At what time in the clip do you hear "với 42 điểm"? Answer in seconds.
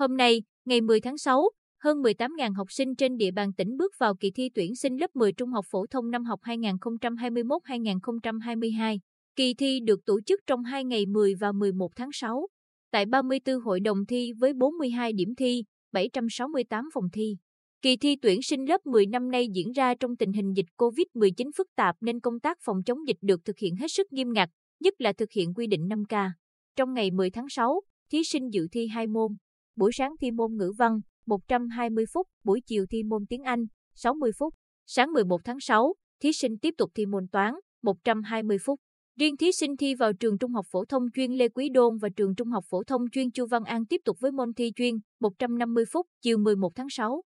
14.38-15.34